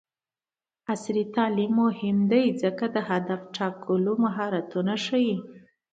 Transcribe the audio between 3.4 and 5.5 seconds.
ټاکلو مهارتونه ښيي.